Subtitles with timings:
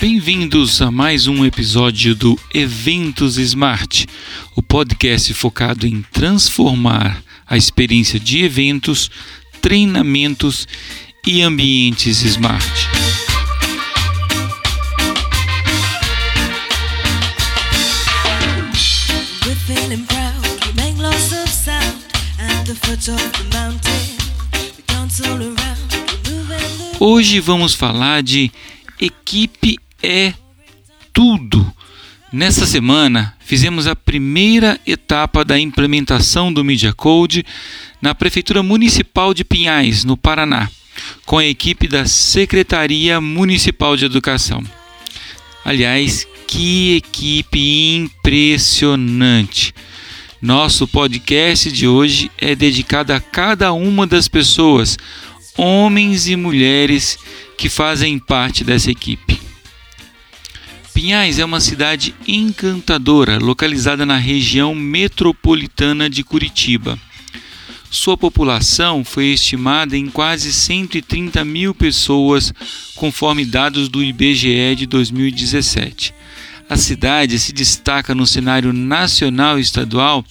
[0.00, 4.06] Bem-vindos a mais um episódio do Eventos Smart,
[4.54, 9.10] o podcast focado em transformar a experiência de eventos,
[9.60, 10.68] treinamentos
[11.26, 12.97] e ambientes smart.
[27.00, 28.52] Hoje vamos falar de
[29.00, 30.34] equipe é
[31.10, 31.72] tudo.
[32.30, 37.42] Nessa semana, fizemos a primeira etapa da implementação do Media Code
[38.02, 40.68] na Prefeitura Municipal de Pinhais, no Paraná,
[41.24, 44.62] com a equipe da Secretaria Municipal de Educação.
[45.64, 49.72] Aliás, que equipe impressionante!
[50.40, 54.96] Nosso podcast de hoje é dedicado a cada uma das pessoas,
[55.56, 57.18] homens e mulheres,
[57.56, 59.40] que fazem parte dessa equipe.
[60.94, 66.96] Pinhais é uma cidade encantadora, localizada na região metropolitana de Curitiba.
[67.90, 72.54] Sua população foi estimada em quase 130 mil pessoas,
[72.94, 76.14] conforme dados do IBGE de 2017.
[76.68, 80.24] A cidade se destaca no cenário nacional e estadual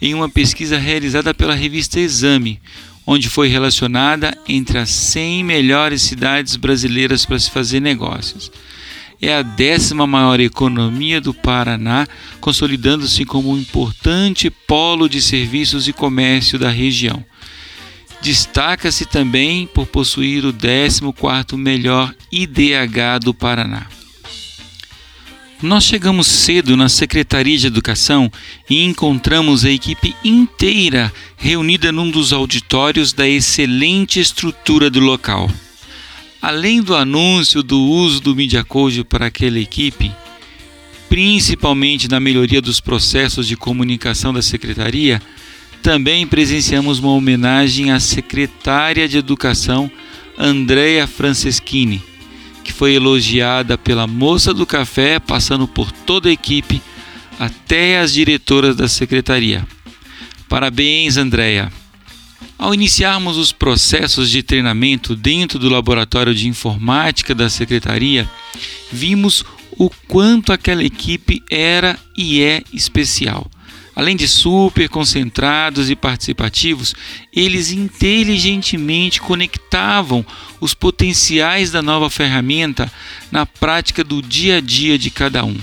[0.00, 2.60] em uma pesquisa realizada pela revista Exame,
[3.06, 8.50] onde foi relacionada entre as 100 melhores cidades brasileiras para se fazer negócios
[9.20, 12.06] é a décima maior economia do Paraná,
[12.40, 17.24] consolidando-se como um importante polo de serviços e comércio da região.
[18.22, 23.86] Destaca-se também por possuir o 14º melhor IDH do Paraná.
[25.60, 28.30] Nós chegamos cedo na Secretaria de Educação
[28.70, 35.50] e encontramos a equipe inteira reunida num dos auditórios da excelente estrutura do local.
[36.40, 40.12] Além do anúncio do uso do Media Code para aquela equipe,
[41.08, 45.20] principalmente na melhoria dos processos de comunicação da secretaria,
[45.82, 49.90] também presenciamos uma homenagem à secretária de Educação,
[50.38, 52.00] Andrea Franceschini,
[52.68, 56.82] que foi elogiada pela moça do café, passando por toda a equipe
[57.38, 59.66] até as diretoras da secretaria.
[60.50, 61.72] Parabéns, Andrea!
[62.58, 68.28] Ao iniciarmos os processos de treinamento dentro do laboratório de informática da secretaria,
[68.92, 69.42] vimos
[69.72, 73.50] o quanto aquela equipe era e é especial.
[73.98, 76.94] Além de super concentrados e participativos,
[77.32, 80.24] eles inteligentemente conectavam
[80.60, 82.88] os potenciais da nova ferramenta
[83.32, 85.56] na prática do dia a dia de cada um.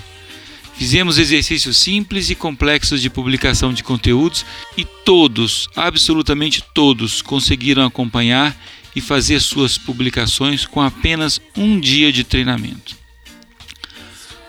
[0.78, 4.45] Fizemos exercícios simples e complexos de publicação de conteúdos
[4.75, 8.53] e todos, absolutamente todos, conseguiram acompanhar
[8.94, 12.97] e fazer suas publicações com apenas um dia de treinamento.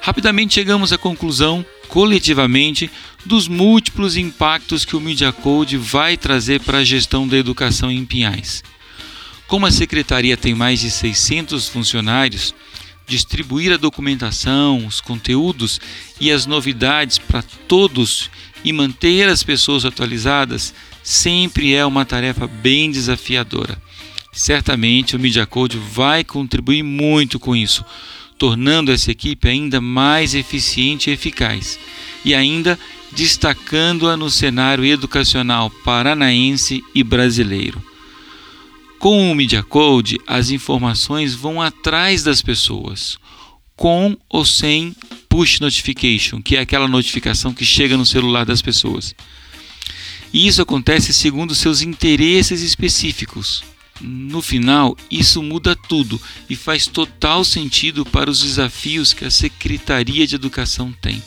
[0.01, 1.65] Rapidamente chegamos à conclusão,
[1.97, 2.91] coletivamente,
[3.25, 8.05] dos múltiplos impactos que o Media Code vai trazer para a gestão da educação em
[8.05, 8.63] Pinhais.
[9.47, 12.55] Como a secretaria tem mais de 600 funcionários,
[13.07, 15.81] distribuir a documentação, os conteúdos
[16.21, 18.31] e as novidades para todos
[18.63, 23.81] e manter as pessoas atualizadas sempre é uma tarefa bem desafiadora.
[24.35, 27.83] Certamente o Media Code vai contribuir muito com isso,
[28.39, 31.79] tornando essa equipe ainda mais eficiente e eficaz,
[32.25, 32.79] e ainda
[33.13, 37.83] destacando-a no cenário educacional paranaense e brasileiro.
[38.99, 43.19] Com o Media Code, as informações vão atrás das pessoas,
[43.77, 44.95] com ou sem
[45.29, 49.15] push notification, que é aquela notificação que chega no celular das pessoas.
[50.33, 53.63] E isso acontece segundo seus interesses específicos.
[54.01, 60.27] No final, isso muda tudo e faz total sentido para os desafios que a Secretaria
[60.27, 61.23] de Educação tem.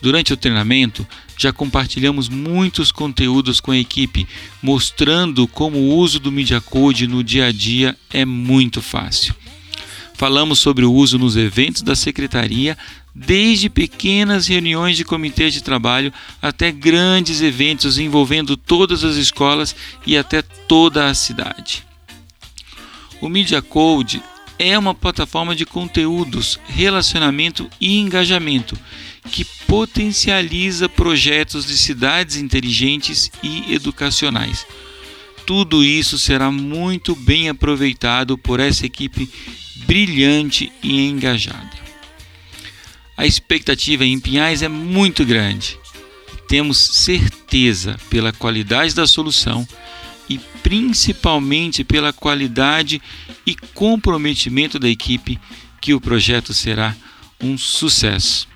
[0.00, 4.28] Durante o treinamento, já compartilhamos muitos conteúdos com a equipe,
[4.62, 9.34] mostrando como o uso do Media Code no dia a dia é muito fácil.
[10.14, 12.78] Falamos sobre o uso nos eventos da secretaria,
[13.14, 16.12] desde pequenas reuniões de comitês de trabalho
[16.42, 21.86] até grandes eventos envolvendo todas as escolas e até toda a cidade.
[23.20, 24.22] O Media Code
[24.58, 28.78] é uma plataforma de conteúdos, relacionamento e engajamento
[29.30, 34.66] que potencializa projetos de cidades inteligentes e educacionais.
[35.46, 39.28] Tudo isso será muito bem aproveitado por essa equipe
[39.86, 41.83] brilhante e engajada.
[43.16, 45.78] A expectativa em Pinhais é muito grande.
[46.48, 49.66] Temos certeza, pela qualidade da solução,
[50.28, 53.00] e principalmente pela qualidade
[53.46, 55.38] e comprometimento da equipe
[55.80, 56.94] que o projeto será
[57.40, 58.48] um sucesso.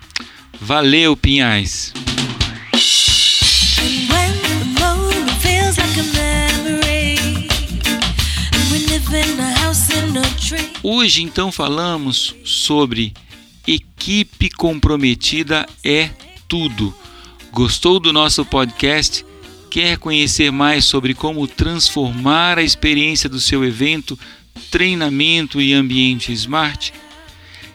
[0.61, 1.93] Valeu, Pinhais!
[10.83, 13.13] Hoje então falamos sobre
[13.69, 16.09] equipe comprometida é
[16.49, 16.95] tudo.
[17.53, 19.27] Gostou do nosso podcast?
[19.71, 24.19] Quer conhecer mais sobre como transformar a experiência do seu evento,
[24.71, 26.95] treinamento e ambiente smart?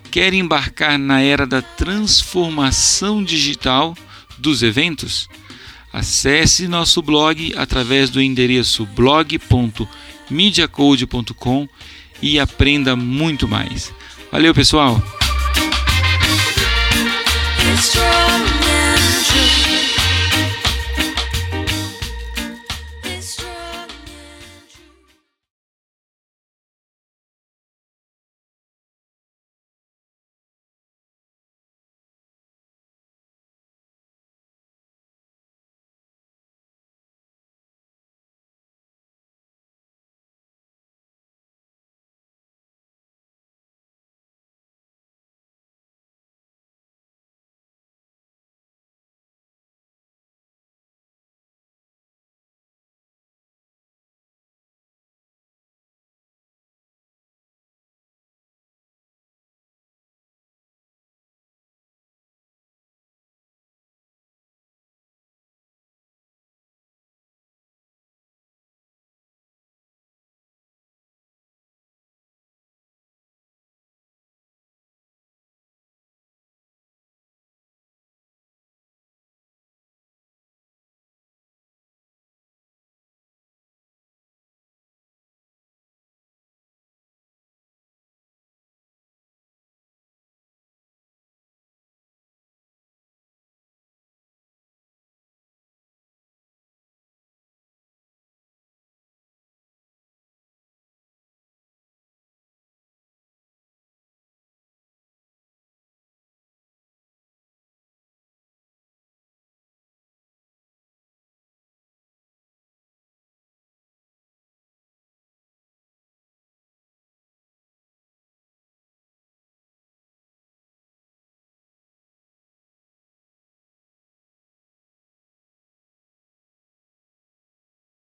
[0.09, 3.95] Quer embarcar na era da transformação digital
[4.39, 5.29] dos eventos?
[5.91, 11.69] Acesse nosso blog através do endereço blog.mediacode.com
[12.19, 13.93] e aprenda muito mais.
[14.31, 15.22] Valeu, pessoal!
[17.83, 18.32] strong.